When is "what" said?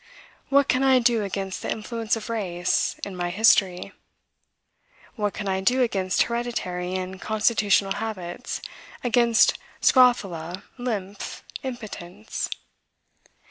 0.49-0.67, 5.15-5.35